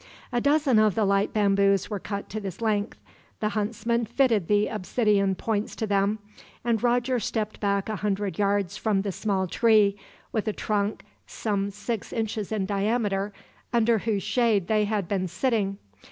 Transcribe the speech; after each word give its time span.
A 0.33 0.41
dozen 0.41 0.79
of 0.79 0.95
the 0.95 1.05
light 1.05 1.31
bamboos 1.31 1.87
were 1.91 1.99
cut 1.99 2.27
to 2.29 2.39
this 2.39 2.59
length. 2.59 2.97
The 3.39 3.49
huntsman 3.49 4.05
fitted 4.05 4.47
the 4.47 4.65
obsidian 4.67 5.35
points 5.35 5.75
to 5.75 5.85
them, 5.85 6.17
and 6.65 6.81
Roger 6.81 7.19
stepped 7.19 7.59
back 7.59 7.87
a 7.87 7.97
hundred 7.97 8.39
yards 8.39 8.77
from 8.77 9.03
the 9.03 9.11
small 9.11 9.45
tree, 9.45 9.95
with 10.31 10.47
a 10.47 10.53
trunk 10.53 11.05
some 11.27 11.69
six 11.69 12.11
inches 12.11 12.51
in 12.51 12.65
diameter, 12.65 13.31
under 13.71 13.99
whose 13.99 14.23
shade 14.23 14.65
they 14.65 14.85
had 14.85 15.07
been 15.07 15.27
sitting. 15.27 15.77